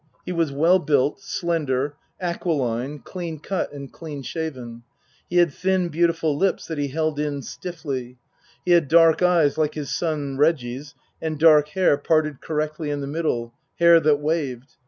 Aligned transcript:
He 0.25 0.31
was 0.31 0.51
well 0.51 0.79
built, 0.79 1.21
slender, 1.21 1.95
aquiline, 2.19 3.01
clean 3.05 3.37
cut 3.37 3.71
and 3.71 3.93
clean 3.93 4.23
shaven; 4.23 4.81
he 5.29 5.37
had 5.37 5.53
thin, 5.53 5.89
beautiful 5.89 6.35
lips 6.35 6.65
that 6.65 6.79
he 6.79 6.87
held 6.87 7.19
in 7.19 7.43
stiffly; 7.43 8.17
he 8.65 8.71
had 8.71 8.87
dark 8.87 9.21
eyes 9.21 9.59
like 9.59 9.75
his 9.75 9.93
son 9.93 10.37
Reggie's, 10.39 10.95
and 11.21 11.37
dark 11.37 11.67
hair 11.77 11.97
parted 11.97 12.41
cor 12.41 12.55
rectly 12.57 12.89
in 12.89 13.01
the 13.01 13.05
middle, 13.05 13.53
hair 13.77 13.99
that 13.99 14.19
waved. 14.19 14.73